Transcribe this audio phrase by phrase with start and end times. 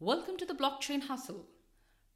[0.00, 1.44] Welcome to the Blockchain Hustle,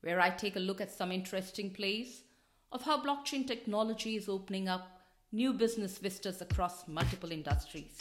[0.03, 2.23] where I take a look at some interesting plays
[2.71, 5.01] of how blockchain technology is opening up
[5.33, 7.99] new business vistas across multiple industries.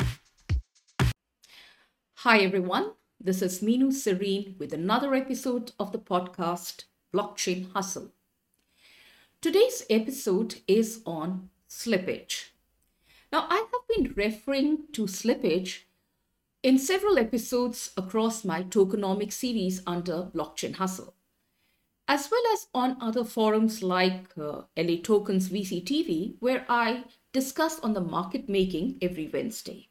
[2.18, 2.92] Hi, everyone.
[3.20, 8.12] This is Meenu Sarin with another episode of the podcast Blockchain Hustle.
[9.42, 12.52] Today's episode is on slippage.
[13.32, 15.86] Now, I have been referring to slippage
[16.64, 21.16] in several episodes across my tokenomics series under Blockchain Hustle,
[22.08, 27.94] as well as on other forums like uh, LA Tokens VCTV, where I discuss on
[27.94, 29.90] the market making every Wednesday.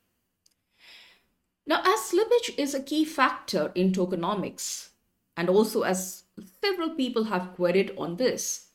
[1.66, 4.90] Now, as slippage is a key factor in tokenomics,
[5.36, 6.24] and also as
[6.60, 8.68] several people have queried on this,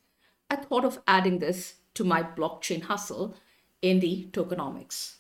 [0.50, 3.36] I thought of adding this to my blockchain hustle
[3.82, 5.16] in the tokenomics.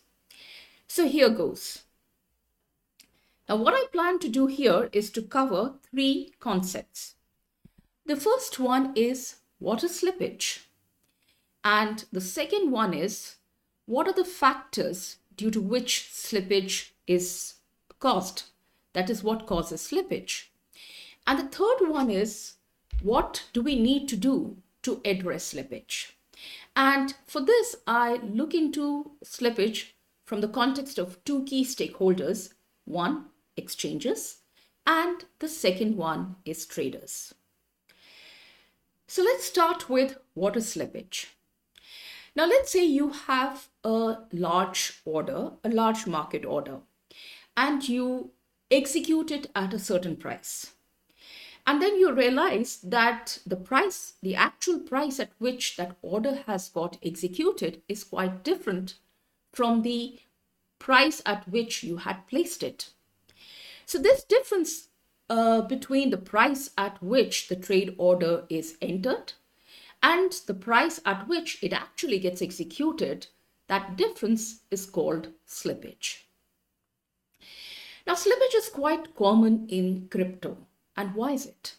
[0.87, 1.84] So here goes.
[3.47, 7.15] Now, what I plan to do here is to cover three concepts.
[8.05, 10.65] The first one is what is slippage?
[11.63, 13.35] And the second one is
[13.85, 17.55] what are the factors due to which slippage is
[17.99, 18.43] caused?
[18.93, 20.45] That is what causes slippage.
[21.27, 22.53] And the third one is
[23.01, 26.11] what do we need to do to address slippage?
[26.75, 29.91] And for this, I look into slippage
[30.25, 32.53] from the context of two key stakeholders.
[32.85, 33.25] One,
[33.57, 34.37] exchanges,
[34.85, 37.33] and the second one is traders.
[39.07, 41.27] So let's start with what is slippage.
[42.35, 46.79] Now, let's say you have a large order, a large market order,
[47.55, 48.31] and you
[48.69, 50.71] execute it at a certain price.
[51.67, 56.69] And then you realize that the price, the actual price at which that order has
[56.69, 58.95] got executed, is quite different
[59.53, 60.19] from the
[60.77, 62.91] price at which you had placed it.
[63.85, 64.89] So this difference
[65.29, 69.33] uh, between the price at which the trade order is entered
[70.01, 73.27] and the price at which it actually gets executed,
[73.67, 76.25] that difference is called slippage.
[78.05, 80.57] Now, slippage is quite common in crypto.
[80.95, 81.75] And why is it?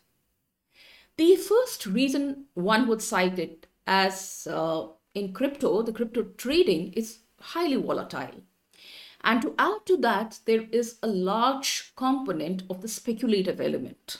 [1.17, 7.21] The first reason one would cite it as uh, in crypto, the crypto trading is
[7.41, 8.43] highly volatile.
[9.27, 14.19] And to add to that, there is a large component of the speculative element.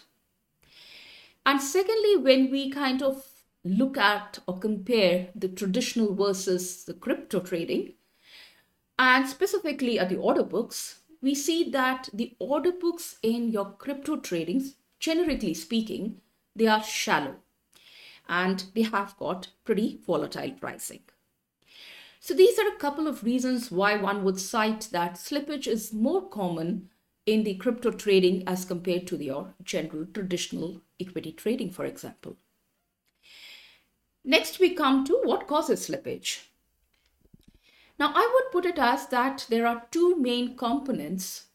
[1.47, 3.25] And secondly, when we kind of
[3.63, 7.93] look at or compare the traditional versus the crypto trading,
[8.99, 14.17] and specifically at the order books, we see that the order books in your crypto
[14.17, 16.21] tradings, generically speaking,
[16.57, 17.37] they are shallow
[18.29, 21.03] and they have got pretty volatile pricing.
[22.21, 26.29] So these are a couple of reasons why one would cite that slippage is more
[26.29, 26.91] common
[27.25, 32.37] in the crypto trading as compared to your general traditional equity trading, for example.
[34.25, 36.47] Next, we come to what causes slippage.
[37.99, 41.47] Now, I would put it as that there are two main components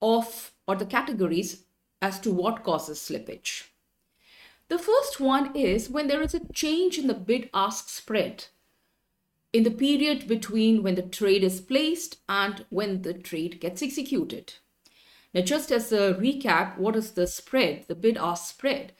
[0.00, 1.64] of or the categories
[2.00, 3.64] as to what causes slippage.
[4.68, 8.46] The first one is when there is a change in the bid ask spread
[9.52, 14.54] in the period between when the trade is placed and when the trade gets executed.
[15.34, 18.92] Now, just as a recap, what is the spread, the bid ask spread?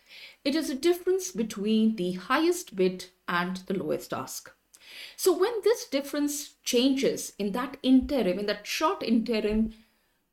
[0.45, 4.51] It is a difference between the highest bid and the lowest ask.
[5.17, 9.75] So, when this difference changes in that interim, in that short interim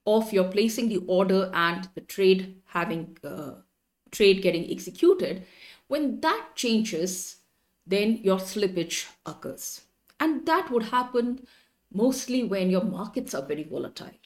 [0.06, 3.56] of your placing the order and the trade having uh,
[4.12, 5.46] trade getting executed,
[5.88, 7.38] when that changes,
[7.86, 9.82] then your slippage occurs.
[10.26, 11.46] And that would happen
[11.94, 14.18] mostly when your markets are very volatile.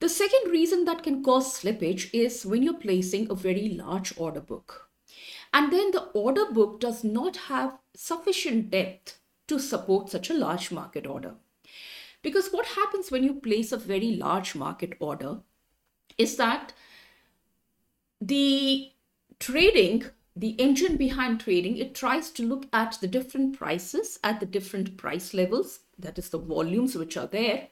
[0.00, 4.40] The second reason that can cause slippage is when you're placing a very large order
[4.40, 4.90] book.
[5.52, 10.72] And then the order book does not have sufficient depth to support such a large
[10.72, 11.34] market order.
[12.22, 15.38] Because what happens when you place a very large market order
[16.18, 16.72] is that
[18.20, 18.90] the
[19.38, 20.06] trading
[20.38, 24.96] the engine behind trading it tries to look at the different prices at the different
[24.96, 27.68] price levels that is the volumes which are there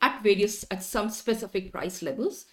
[0.00, 2.46] at various at some specific price levels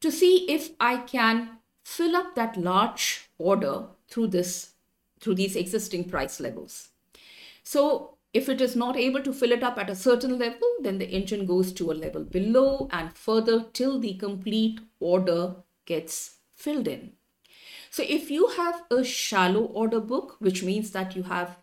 [0.00, 4.74] to see if i can fill up that large order through this
[5.20, 6.90] through these existing price levels.
[7.62, 10.98] So if it is not able to fill it up at a certain level then
[10.98, 15.56] the engine goes to a level below and further till the complete order
[15.86, 17.12] gets filled in
[17.90, 21.58] so if you have a shallow order book, which means that you have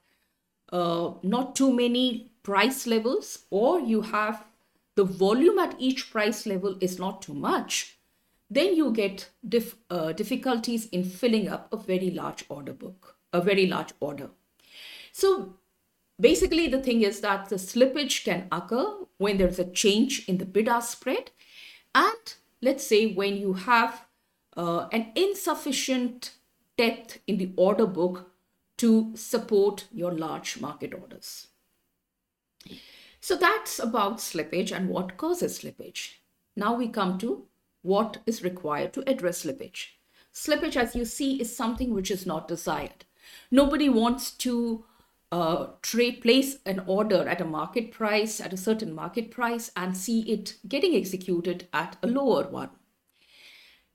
[0.71, 4.45] uh, not too many price levels, or you have
[4.95, 7.97] the volume at each price level is not too much,
[8.49, 13.41] then you get dif- uh, difficulties in filling up a very large order book, a
[13.41, 14.29] very large order.
[15.11, 15.55] So
[16.19, 20.45] basically, the thing is that the slippage can occur when there's a change in the
[20.45, 21.31] bid ask spread,
[21.93, 24.05] and let's say when you have
[24.55, 26.31] uh, an insufficient
[26.77, 28.31] depth in the order book
[28.77, 31.47] to support your large market orders.
[33.21, 36.15] So that's about slippage and what causes slippage.
[36.55, 37.45] Now we come to
[37.81, 39.87] what is required to address slippage.
[40.33, 43.05] Slippage, as you see, is something which is not desired.
[43.49, 44.83] Nobody wants to
[45.31, 49.95] uh, trade place an order at a market price, at a certain market price, and
[49.95, 52.69] see it getting executed at a lower one.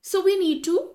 [0.02, 0.94] So we need to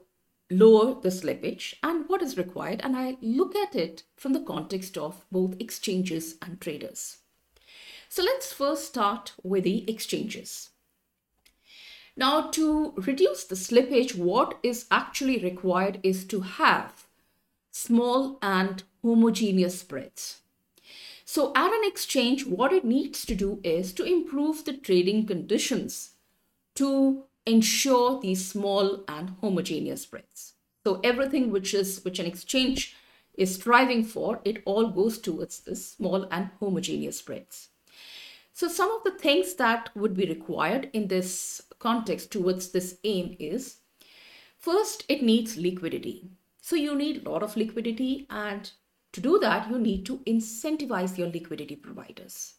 [0.49, 4.97] lower the slippage and what is required, and I look at it from the context
[4.97, 7.17] of both exchanges and traders.
[8.09, 10.69] So let's first start with the exchanges.
[12.17, 17.07] Now, to reduce the slippage, what is actually required is to have
[17.71, 20.39] small and homogeneous spreads.
[21.25, 26.11] So, at an exchange, what it needs to do is to improve the trading conditions
[26.75, 30.53] to ensure these small and homogeneous spreads.
[30.83, 32.95] So, everything which is which an exchange
[33.33, 37.69] is striving for, it all goes towards this small and homogeneous spreads.
[38.53, 43.36] So, some of the things that would be required in this context towards this aim
[43.39, 43.77] is
[44.57, 46.30] first, it needs liquidity.
[46.62, 48.71] So, you need a lot of liquidity, and
[49.12, 52.53] to do that, you need to incentivize your liquidity providers.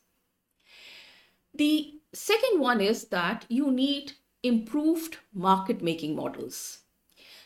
[1.54, 4.12] The second one is that you need
[4.46, 6.80] improved market making models.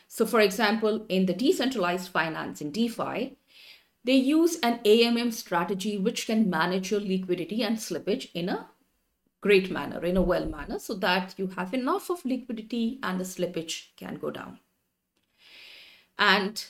[0.09, 3.37] So, for example, in the decentralized finance in DeFi,
[4.03, 8.71] they use an AMM strategy which can manage your liquidity and slippage in a
[9.41, 13.25] great manner, in a well manner, so that you have enough of liquidity and the
[13.25, 14.59] slippage can go down.
[16.19, 16.65] And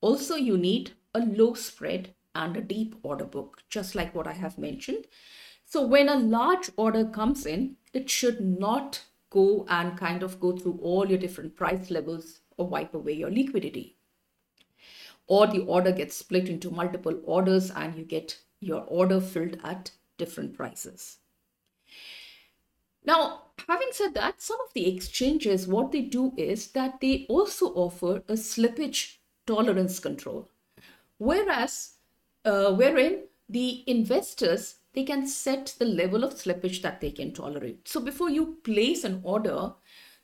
[0.00, 4.32] also, you need a low spread and a deep order book, just like what I
[4.32, 5.06] have mentioned.
[5.64, 10.56] So, when a large order comes in, it should not go and kind of go
[10.56, 13.96] through all your different price levels or wipe away your liquidity
[15.30, 19.92] or the order gets split into multiple orders and you get your order filled at
[20.18, 21.18] different prices.
[23.04, 27.66] Now, having said that, some of the exchanges, what they do is that they also
[27.66, 30.50] offer a slippage tolerance control,
[31.18, 31.92] whereas
[32.44, 37.86] uh, wherein the investors they can set the level of slippage that they can tolerate.
[37.86, 39.72] So before you place an order,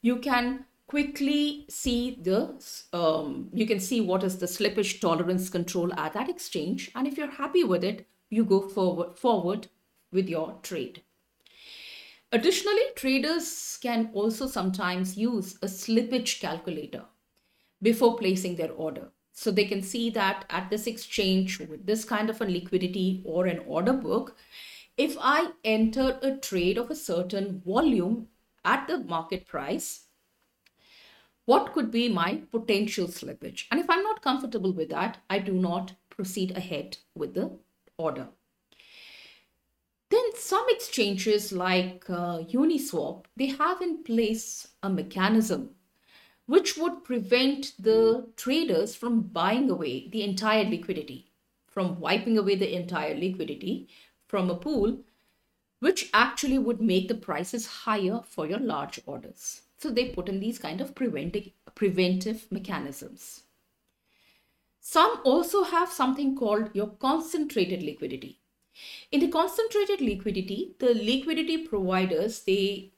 [0.02, 2.54] you can quickly see the
[2.92, 6.90] um, you can see what is the slippage tolerance control at that exchange.
[6.94, 9.68] And if you're happy with it you go forward forward
[10.12, 11.02] with your trade.
[12.32, 17.04] Additionally traders can also sometimes use a slippage calculator
[17.82, 22.30] before placing their order so they can see that at this exchange with this kind
[22.30, 24.36] of a liquidity or an order book
[24.96, 28.26] if i enter a trade of a certain volume
[28.64, 30.06] at the market price
[31.46, 33.66] what could be my potential slippage.
[33.70, 37.58] And if I'm not comfortable with that, I do not proceed ahead with the
[37.96, 38.28] order.
[40.10, 45.70] Then some exchanges like uh, Uniswap, they have in place a mechanism
[46.46, 51.30] which would prevent the traders from buying away the entire liquidity,
[51.66, 53.88] from wiping away the entire liquidity
[54.26, 54.98] from a pool,
[55.80, 59.62] which actually would make the prices higher for your large orders.
[59.78, 63.42] So they put in these kind of preventive, mechanisms.
[64.80, 68.38] Some also have something called your concentrated liquidity.
[69.10, 72.92] In the concentrated liquidity, the liquidity providers, they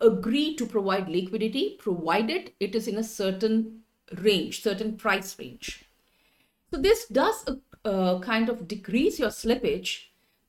[0.00, 3.80] agree to provide liquidity provided it is in a certain
[4.18, 5.84] range, certain price range.
[6.70, 10.06] So this does a, a kind of decrease your slippage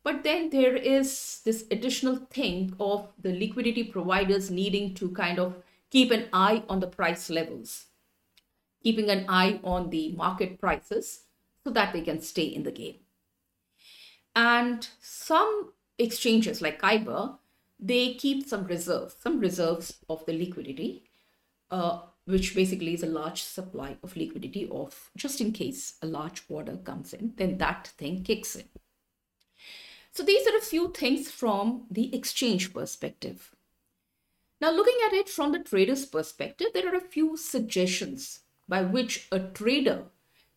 [0.07, 5.55] but then there is this additional thing of the liquidity providers needing to kind of
[5.89, 7.87] keep an eye on the price levels,
[8.81, 11.23] keeping an eye on the market prices
[11.61, 12.99] so that they can stay in the game.
[14.33, 17.37] And some exchanges like Kyber,
[17.79, 21.03] they keep some reserves, some reserves of the liquidity,
[21.69, 26.43] uh, which basically is a large supply of liquidity of just in case a large
[26.49, 28.65] order comes in, then that thing kicks in.
[30.11, 33.55] So these are a few things from the exchange perspective.
[34.59, 39.27] Now, looking at it from the trader's perspective, there are a few suggestions by which
[39.31, 40.05] a trader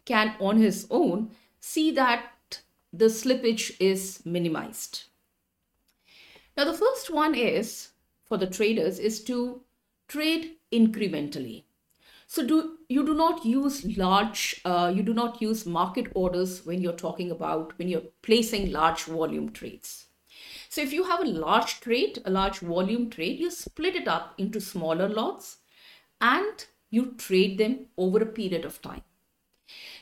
[0.06, 2.62] can, on his own, see that
[2.92, 5.04] the slippage is minimized.
[6.56, 7.90] Now, the first one is
[8.24, 9.62] for the traders is to
[10.08, 11.64] trade incrementally.
[12.26, 16.80] So do you do not use large, uh, you do not use market orders when
[16.80, 20.06] you're talking about when you're placing large volume trades.
[20.68, 24.34] So if you have a large trade, a large volume trade, you split it up
[24.38, 25.56] into smaller lots
[26.20, 29.02] and you trade them over a period of time.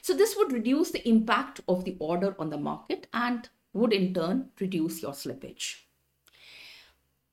[0.03, 4.13] So this would reduce the impact of the order on the market and would in
[4.13, 5.88] turn reduce your slippage.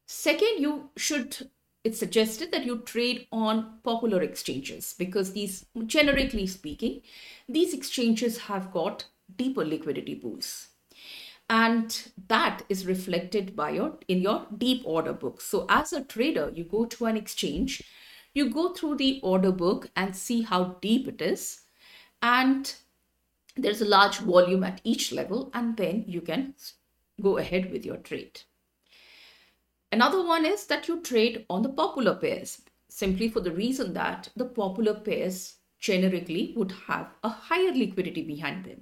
[0.06, 1.50] Second, you should,
[1.84, 7.02] it's suggested that you trade on popular exchanges because these, generically speaking,
[7.50, 10.68] these exchanges have got deeper liquidity pools.
[11.50, 15.42] And that is reflected by your in your deep order book.
[15.42, 17.84] So as a trader you go to an exchange
[18.36, 21.62] you go through the order book and see how deep it is.
[22.22, 22.76] And
[23.56, 26.54] there's a large volume at each level and then you can
[27.22, 28.42] go ahead with your trade
[29.92, 34.30] another one is that you trade on the popular pairs simply for the reason that
[34.36, 38.82] the popular pairs generically would have a higher liquidity behind them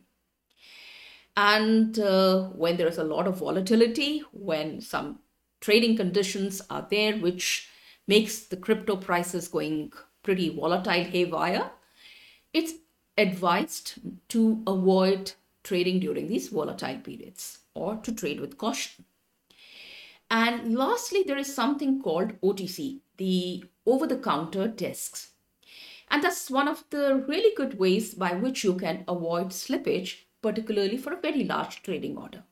[1.36, 5.20] and uh, when there is a lot of volatility, when some
[5.62, 7.70] trading conditions are there, which
[8.08, 9.92] makes the crypto prices going
[10.22, 11.72] pretty volatile haywire,
[12.54, 12.74] it's
[13.18, 13.96] advised
[14.30, 15.32] to avoid
[15.64, 19.06] trading during these volatile periods or to trade with caution.
[20.34, 25.30] And lastly, there is something called OTC, the over the counter desks.
[26.10, 30.98] And that's one of the really good ways by which you can avoid slippage particularly
[30.98, 32.44] for a very large trading order.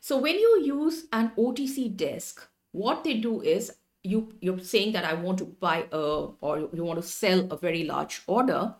[0.00, 3.72] So when you use an OTC desk, what they do is
[4.04, 7.56] you you're saying that I want to buy a or you want to sell a
[7.56, 8.76] very large order.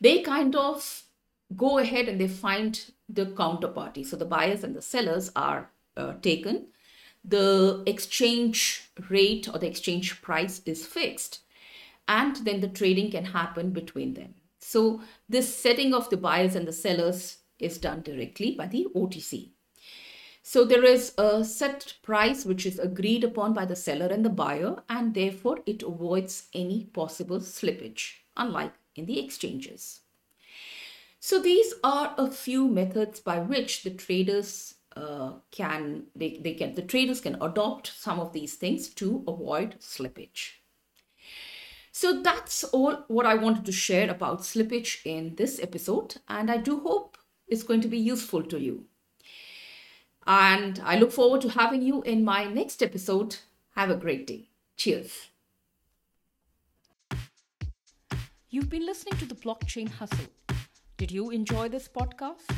[0.00, 1.04] They kind of
[1.54, 4.06] go ahead and they find the counterparty.
[4.06, 6.66] So the buyers and the sellers are uh, taken.
[7.24, 11.40] The exchange rate or the exchange price is fixed,
[12.06, 14.34] and then the trading can happen between them.
[14.58, 19.50] So this setting of the buyers and the sellers is done directly by the OTC.
[20.42, 24.30] So there is a set price which is agreed upon by the seller and the
[24.30, 30.00] buyer, and therefore it avoids any possible slippage, unlike in the exchanges.
[31.18, 36.74] So these are a few methods by which the traders uh, can they, they can
[36.74, 40.52] the traders can adopt some of these things to avoid slippage.
[41.92, 46.56] So that's all what I wanted to share about slippage in this episode, and I
[46.56, 48.86] do hope it's going to be useful to you.
[50.26, 53.36] And I look forward to having you in my next episode.
[53.76, 54.48] Have a great day.
[54.76, 55.28] Cheers.
[58.48, 60.26] You've been listening to the Blockchain Hustle.
[60.96, 62.48] Did you enjoy this podcast?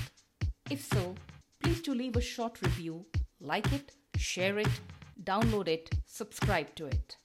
[0.71, 1.15] If so,
[1.63, 3.07] please do leave a short review,
[3.41, 4.81] like it, share it,
[5.23, 7.17] download it, subscribe to it.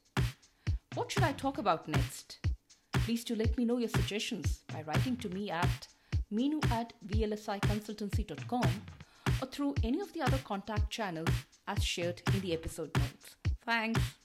[0.95, 2.39] What should I talk about next?
[2.93, 5.87] Please do let me know your suggestions by writing to me at
[6.31, 8.69] meenu at vlsiconsultancy.com
[9.41, 11.29] or through any of the other contact channels
[11.67, 13.35] as shared in the episode notes.
[13.65, 14.20] Thanks.